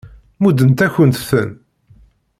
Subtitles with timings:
[0.41, 1.49] Muddent-akent-ten.